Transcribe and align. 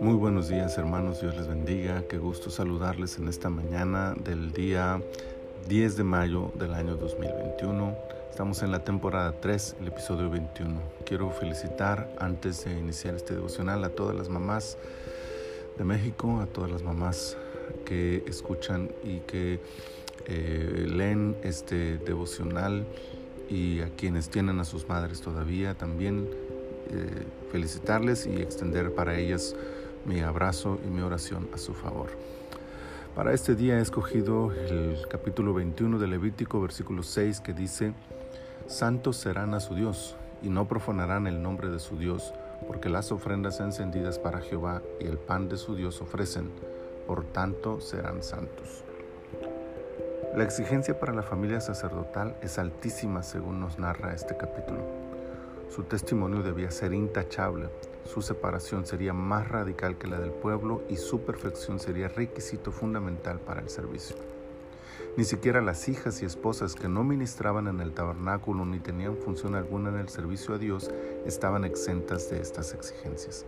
Muy 0.00 0.14
buenos 0.16 0.48
días 0.48 0.76
hermanos, 0.76 1.20
Dios 1.22 1.34
les 1.36 1.46
bendiga, 1.48 2.02
qué 2.08 2.18
gusto 2.18 2.50
saludarles 2.50 3.16
en 3.18 3.28
esta 3.28 3.48
mañana 3.48 4.14
del 4.22 4.52
día 4.52 5.00
10 5.68 5.96
de 5.96 6.04
mayo 6.04 6.52
del 6.56 6.74
año 6.74 6.96
2021. 6.96 7.96
Estamos 8.28 8.62
en 8.62 8.70
la 8.70 8.84
temporada 8.84 9.40
3, 9.40 9.76
el 9.80 9.88
episodio 9.88 10.28
21. 10.28 10.78
Quiero 11.06 11.30
felicitar 11.30 12.12
antes 12.18 12.64
de 12.64 12.78
iniciar 12.78 13.14
este 13.14 13.34
devocional 13.34 13.82
a 13.84 13.88
todas 13.88 14.14
las 14.14 14.28
mamás 14.28 14.76
de 15.78 15.84
México, 15.84 16.40
a 16.40 16.46
todas 16.46 16.70
las 16.70 16.82
mamás 16.82 17.38
que 17.86 18.24
escuchan 18.26 18.90
y 19.02 19.20
que 19.20 19.60
eh, 20.26 20.86
leen 20.86 21.36
este 21.42 21.96
devocional 21.96 22.84
y 23.50 23.80
a 23.82 23.90
quienes 23.90 24.30
tienen 24.30 24.60
a 24.60 24.64
sus 24.64 24.88
madres 24.88 25.20
todavía 25.20 25.74
también 25.74 26.28
eh, 26.90 27.26
felicitarles 27.50 28.26
y 28.26 28.36
extender 28.36 28.94
para 28.94 29.18
ellas 29.18 29.54
mi 30.06 30.20
abrazo 30.20 30.78
y 30.86 30.88
mi 30.88 31.02
oración 31.02 31.48
a 31.52 31.58
su 31.58 31.74
favor. 31.74 32.08
Para 33.14 33.34
este 33.34 33.56
día 33.56 33.78
he 33.78 33.82
escogido 33.82 34.52
el 34.52 34.96
capítulo 35.10 35.52
21 35.52 35.98
de 35.98 36.06
Levítico, 36.06 36.60
versículo 36.60 37.02
6, 37.02 37.40
que 37.40 37.52
dice, 37.52 37.92
Santos 38.66 39.16
serán 39.16 39.52
a 39.52 39.60
su 39.60 39.74
Dios, 39.74 40.16
y 40.42 40.48
no 40.48 40.68
profanarán 40.68 41.26
el 41.26 41.42
nombre 41.42 41.68
de 41.68 41.80
su 41.80 41.98
Dios, 41.98 42.32
porque 42.68 42.88
las 42.88 43.10
ofrendas 43.10 43.60
encendidas 43.60 44.18
para 44.18 44.40
Jehová 44.40 44.80
y 45.00 45.06
el 45.06 45.18
pan 45.18 45.48
de 45.48 45.56
su 45.56 45.74
Dios 45.74 46.00
ofrecen, 46.00 46.50
por 47.06 47.24
tanto 47.24 47.80
serán 47.80 48.22
santos. 48.22 48.84
La 50.34 50.44
exigencia 50.44 51.00
para 51.00 51.12
la 51.12 51.24
familia 51.24 51.60
sacerdotal 51.60 52.36
es 52.40 52.56
altísima 52.60 53.24
según 53.24 53.58
nos 53.58 53.80
narra 53.80 54.14
este 54.14 54.36
capítulo. 54.36 54.80
Su 55.68 55.82
testimonio 55.82 56.44
debía 56.44 56.70
ser 56.70 56.92
intachable, 56.94 57.68
su 58.04 58.22
separación 58.22 58.86
sería 58.86 59.12
más 59.12 59.48
radical 59.48 59.98
que 59.98 60.06
la 60.06 60.20
del 60.20 60.30
pueblo 60.30 60.82
y 60.88 60.98
su 60.98 61.22
perfección 61.22 61.80
sería 61.80 62.06
requisito 62.06 62.70
fundamental 62.70 63.40
para 63.40 63.60
el 63.60 63.68
servicio. 63.68 64.14
Ni 65.16 65.24
siquiera 65.24 65.60
las 65.60 65.88
hijas 65.88 66.22
y 66.22 66.26
esposas 66.26 66.76
que 66.76 66.88
no 66.88 67.02
ministraban 67.02 67.66
en 67.66 67.80
el 67.80 67.92
tabernáculo 67.92 68.64
ni 68.64 68.78
tenían 68.78 69.16
función 69.16 69.56
alguna 69.56 69.88
en 69.88 69.96
el 69.96 70.08
servicio 70.08 70.54
a 70.54 70.58
Dios 70.58 70.92
estaban 71.26 71.64
exentas 71.64 72.30
de 72.30 72.40
estas 72.40 72.72
exigencias. 72.72 73.46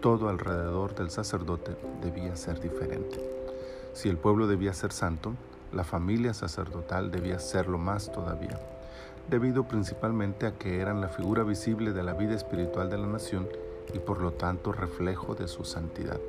Todo 0.00 0.30
alrededor 0.30 0.94
del 0.94 1.10
sacerdote 1.10 1.76
debía 2.00 2.34
ser 2.34 2.60
diferente. 2.60 3.20
Si 3.92 4.08
el 4.08 4.16
pueblo 4.16 4.46
debía 4.46 4.72
ser 4.72 4.92
santo, 4.92 5.34
la 5.72 5.84
familia 5.84 6.34
sacerdotal 6.34 7.10
debía 7.10 7.38
serlo 7.38 7.78
más 7.78 8.10
todavía 8.12 8.58
debido 9.28 9.64
principalmente 9.64 10.46
a 10.46 10.52
que 10.52 10.80
eran 10.80 11.00
la 11.00 11.08
figura 11.08 11.42
visible 11.44 11.92
de 11.92 12.02
la 12.02 12.14
vida 12.14 12.34
espiritual 12.34 12.90
de 12.90 12.98
la 12.98 13.06
nación 13.06 13.48
y 13.94 13.98
por 13.98 14.20
lo 14.20 14.32
tanto 14.32 14.72
reflejo 14.72 15.34
de 15.34 15.48
su 15.48 15.64
santidad. 15.64 16.20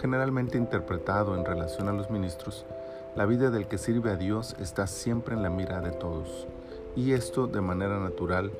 Generalmente 0.00 0.58
interpretado 0.58 1.36
en 1.36 1.44
relación 1.44 1.88
a 1.88 1.92
los 1.92 2.10
ministros, 2.10 2.66
la 3.14 3.26
vida 3.26 3.50
del 3.50 3.66
que 3.66 3.78
sirve 3.78 4.10
a 4.10 4.16
Dios 4.16 4.56
está 4.60 4.86
siempre 4.86 5.34
en 5.34 5.42
la 5.42 5.50
mira 5.50 5.80
de 5.80 5.90
todos, 5.90 6.46
y 6.94 7.12
esto 7.12 7.46
de 7.46 7.60
manera 7.60 7.98
natural 7.98 8.52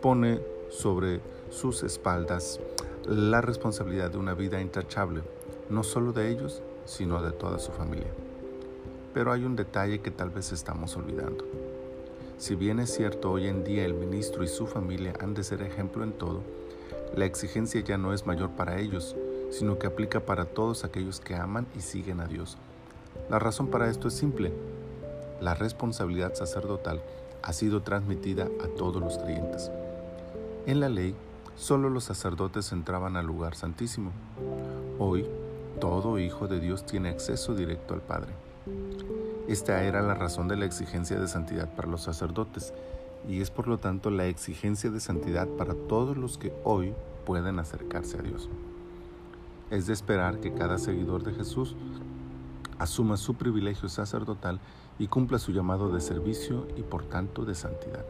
pone 0.00 0.40
sobre 0.70 1.20
sus 1.50 1.82
espaldas 1.82 2.60
la 3.06 3.40
responsabilidad 3.40 4.10
de 4.10 4.18
una 4.18 4.34
vida 4.34 4.60
intachable, 4.60 5.22
no 5.68 5.82
solo 5.82 6.12
de 6.12 6.30
ellos, 6.30 6.62
sino 6.84 7.22
de 7.22 7.32
toda 7.32 7.58
su 7.58 7.72
familia. 7.72 8.08
Pero 9.14 9.32
hay 9.32 9.44
un 9.44 9.56
detalle 9.56 10.00
que 10.00 10.10
tal 10.10 10.30
vez 10.30 10.52
estamos 10.52 10.96
olvidando. 10.96 11.44
Si 12.38 12.54
bien 12.54 12.78
es 12.78 12.94
cierto 12.94 13.32
hoy 13.32 13.48
en 13.48 13.64
día 13.64 13.84
el 13.84 13.94
ministro 13.94 14.44
y 14.44 14.48
su 14.48 14.66
familia 14.66 15.12
han 15.20 15.34
de 15.34 15.42
ser 15.42 15.62
ejemplo 15.62 16.04
en 16.04 16.12
todo, 16.12 16.42
la 17.16 17.24
exigencia 17.24 17.80
ya 17.80 17.98
no 17.98 18.12
es 18.12 18.26
mayor 18.26 18.50
para 18.50 18.78
ellos, 18.78 19.16
sino 19.50 19.78
que 19.78 19.86
aplica 19.86 20.20
para 20.20 20.44
todos 20.44 20.84
aquellos 20.84 21.20
que 21.20 21.34
aman 21.34 21.66
y 21.76 21.80
siguen 21.80 22.20
a 22.20 22.26
Dios. 22.26 22.56
La 23.28 23.38
razón 23.38 23.68
para 23.68 23.90
esto 23.90 24.08
es 24.08 24.14
simple. 24.14 24.52
La 25.40 25.54
responsabilidad 25.54 26.34
sacerdotal 26.34 27.02
ha 27.42 27.52
sido 27.52 27.82
transmitida 27.82 28.48
a 28.62 28.68
todos 28.68 29.02
los 29.02 29.18
creyentes. 29.18 29.70
En 30.66 30.80
la 30.80 30.88
ley, 30.88 31.14
solo 31.56 31.90
los 31.90 32.04
sacerdotes 32.04 32.72
entraban 32.72 33.16
al 33.16 33.26
lugar 33.26 33.54
santísimo. 33.54 34.12
Hoy, 34.98 35.26
todo 35.80 36.18
hijo 36.18 36.46
de 36.46 36.60
Dios 36.60 36.84
tiene 36.84 37.08
acceso 37.08 37.54
directo 37.54 37.94
al 37.94 38.00
Padre. 38.00 38.32
Esta 39.48 39.82
era 39.84 40.02
la 40.02 40.14
razón 40.14 40.48
de 40.48 40.56
la 40.56 40.66
exigencia 40.66 41.18
de 41.18 41.28
santidad 41.28 41.74
para 41.74 41.88
los 41.88 42.02
sacerdotes 42.02 42.74
y 43.26 43.40
es 43.40 43.50
por 43.50 43.66
lo 43.66 43.78
tanto 43.78 44.10
la 44.10 44.26
exigencia 44.26 44.90
de 44.90 45.00
santidad 45.00 45.48
para 45.48 45.74
todos 45.74 46.16
los 46.16 46.38
que 46.38 46.52
hoy 46.64 46.92
pueden 47.24 47.58
acercarse 47.58 48.18
a 48.18 48.22
Dios. 48.22 48.48
Es 49.70 49.86
de 49.86 49.92
esperar 49.92 50.40
que 50.40 50.52
cada 50.52 50.78
seguidor 50.78 51.24
de 51.24 51.32
Jesús 51.32 51.76
asuma 52.78 53.16
su 53.16 53.34
privilegio 53.34 53.88
sacerdotal 53.88 54.60
y 54.98 55.08
cumpla 55.08 55.38
su 55.38 55.52
llamado 55.52 55.90
de 55.90 56.00
servicio 56.00 56.66
y 56.76 56.82
por 56.82 57.04
tanto 57.04 57.44
de 57.44 57.54
santidad. 57.54 58.04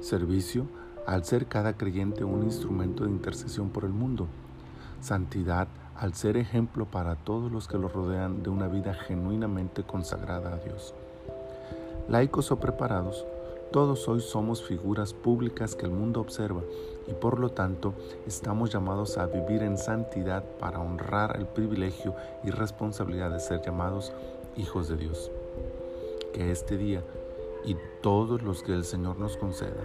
Servicio 0.00 0.66
al 1.06 1.24
ser 1.24 1.46
cada 1.46 1.76
creyente 1.76 2.24
un 2.24 2.42
instrumento 2.44 3.04
de 3.04 3.10
intercesión 3.10 3.70
por 3.70 3.84
el 3.84 3.92
mundo. 3.92 4.26
Santidad 5.00 5.68
al 5.96 6.14
ser 6.14 6.36
ejemplo 6.36 6.86
para 6.86 7.16
todos 7.16 7.52
los 7.52 7.68
que 7.68 7.78
lo 7.78 7.88
rodean 7.88 8.42
de 8.42 8.50
una 8.50 8.68
vida 8.68 8.94
genuinamente 8.94 9.84
consagrada 9.84 10.54
a 10.54 10.58
Dios. 10.58 10.94
Laicos 12.08 12.50
o 12.50 12.60
preparados, 12.60 13.24
todos 13.72 14.06
hoy 14.08 14.20
somos 14.20 14.62
figuras 14.62 15.14
públicas 15.14 15.74
que 15.74 15.86
el 15.86 15.92
mundo 15.92 16.20
observa 16.20 16.62
y 17.08 17.12
por 17.12 17.40
lo 17.40 17.50
tanto 17.50 17.94
estamos 18.26 18.70
llamados 18.70 19.18
a 19.18 19.26
vivir 19.26 19.62
en 19.62 19.78
santidad 19.78 20.44
para 20.60 20.80
honrar 20.80 21.36
el 21.36 21.46
privilegio 21.46 22.14
y 22.44 22.50
responsabilidad 22.50 23.30
de 23.30 23.40
ser 23.40 23.62
llamados 23.62 24.12
hijos 24.56 24.88
de 24.88 24.96
Dios. 24.96 25.30
Que 26.32 26.50
este 26.50 26.76
día 26.76 27.02
y 27.64 27.76
todos 28.02 28.42
los 28.42 28.62
que 28.62 28.72
el 28.72 28.84
Señor 28.84 29.18
nos 29.18 29.36
conceda, 29.36 29.82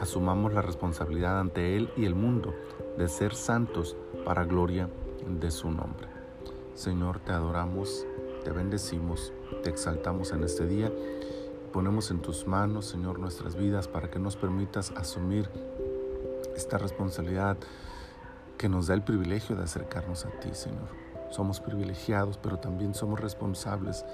asumamos 0.00 0.52
la 0.52 0.62
responsabilidad 0.62 1.40
ante 1.40 1.76
Él 1.76 1.90
y 1.96 2.04
el 2.04 2.14
mundo 2.14 2.54
de 2.98 3.08
ser 3.08 3.34
santos 3.34 3.96
para 4.24 4.44
gloria 4.44 4.88
de 5.26 5.50
su 5.50 5.70
nombre. 5.70 6.08
Señor, 6.74 7.20
te 7.20 7.32
adoramos, 7.32 8.06
te 8.42 8.50
bendecimos, 8.50 9.32
te 9.62 9.70
exaltamos 9.70 10.32
en 10.32 10.42
este 10.42 10.66
día. 10.66 10.92
Ponemos 11.72 12.10
en 12.10 12.20
tus 12.20 12.46
manos, 12.46 12.86
Señor, 12.86 13.18
nuestras 13.18 13.56
vidas 13.56 13.88
para 13.88 14.10
que 14.10 14.18
nos 14.18 14.36
permitas 14.36 14.92
asumir 14.92 15.48
esta 16.56 16.78
responsabilidad 16.78 17.56
que 18.58 18.68
nos 18.68 18.86
da 18.86 18.94
el 18.94 19.02
privilegio 19.02 19.56
de 19.56 19.64
acercarnos 19.64 20.24
a 20.24 20.30
ti, 20.40 20.50
Señor. 20.52 20.88
Somos 21.30 21.60
privilegiados, 21.60 22.38
pero 22.38 22.58
también 22.58 22.94
somos 22.94 23.20
responsables 23.20 24.04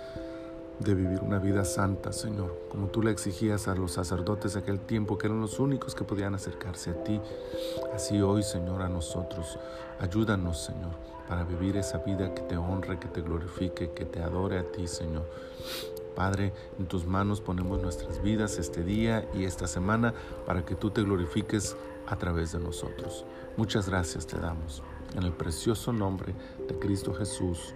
de 0.80 0.94
vivir 0.94 1.20
una 1.20 1.38
vida 1.38 1.64
santa, 1.64 2.12
Señor, 2.12 2.58
como 2.70 2.88
tú 2.88 3.02
le 3.02 3.10
exigías 3.10 3.68
a 3.68 3.74
los 3.74 3.92
sacerdotes 3.92 4.54
de 4.54 4.60
aquel 4.60 4.80
tiempo, 4.80 5.18
que 5.18 5.26
eran 5.26 5.40
los 5.40 5.60
únicos 5.60 5.94
que 5.94 6.04
podían 6.04 6.34
acercarse 6.34 6.90
a 6.90 7.04
ti. 7.04 7.20
Así 7.94 8.20
hoy, 8.22 8.42
Señor, 8.42 8.82
a 8.82 8.88
nosotros, 8.88 9.58
ayúdanos, 10.00 10.64
Señor, 10.64 10.92
para 11.28 11.44
vivir 11.44 11.76
esa 11.76 11.98
vida 11.98 12.34
que 12.34 12.42
te 12.42 12.56
honre, 12.56 12.98
que 12.98 13.08
te 13.08 13.20
glorifique, 13.20 13.90
que 13.90 14.06
te 14.06 14.22
adore 14.22 14.58
a 14.58 14.64
ti, 14.64 14.88
Señor. 14.88 15.24
Padre, 16.16 16.52
en 16.78 16.86
tus 16.86 17.06
manos 17.06 17.40
ponemos 17.40 17.80
nuestras 17.80 18.22
vidas 18.22 18.58
este 18.58 18.82
día 18.82 19.28
y 19.34 19.44
esta 19.44 19.66
semana 19.66 20.14
para 20.46 20.64
que 20.64 20.74
tú 20.74 20.90
te 20.90 21.02
glorifiques 21.02 21.76
a 22.06 22.16
través 22.16 22.52
de 22.52 22.58
nosotros. 22.58 23.24
Muchas 23.56 23.88
gracias 23.88 24.26
te 24.26 24.38
damos. 24.38 24.82
En 25.14 25.24
el 25.24 25.32
precioso 25.32 25.92
nombre 25.92 26.34
de 26.66 26.78
Cristo 26.78 27.12
Jesús. 27.14 27.74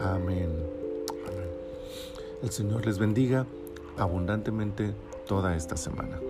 Amén. 0.00 0.87
El 2.42 2.50
Señor 2.50 2.86
les 2.86 2.98
bendiga 2.98 3.46
abundantemente 3.96 4.94
toda 5.26 5.56
esta 5.56 5.76
semana. 5.76 6.20